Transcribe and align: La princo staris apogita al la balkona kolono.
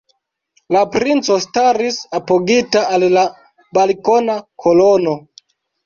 La 0.75 0.79
princo 0.95 1.37
staris 1.45 2.01
apogita 2.21 2.83
al 2.97 3.09
la 3.19 3.29
balkona 3.81 4.43
kolono. 4.67 5.21